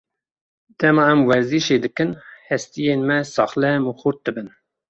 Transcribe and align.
Dema 0.79 1.03
em 1.13 1.21
werzîşê 1.29 1.77
dikin, 1.83 2.11
hestiyên 2.49 3.01
me 3.07 3.17
saxlem 3.35 3.81
û 3.89 3.91
xurt 4.01 4.17
dibin. 4.25 4.47